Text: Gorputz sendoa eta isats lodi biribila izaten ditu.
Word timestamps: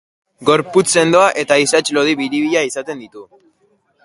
Gorputz 0.49 0.85
sendoa 0.95 1.27
eta 1.43 1.59
isats 1.67 1.85
lodi 1.99 2.19
biribila 2.23 2.65
izaten 2.71 3.05
ditu. 3.05 3.29